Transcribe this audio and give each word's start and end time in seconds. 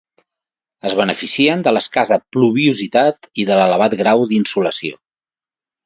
Es 0.89 0.95
beneficien 0.99 1.61
de 1.67 1.73
l'escassa 1.77 2.19
pluviositat 2.37 3.31
i 3.45 3.49
de 3.51 3.61
l'elevat 3.61 3.99
grau 4.05 4.29
d'insolació. 4.33 5.03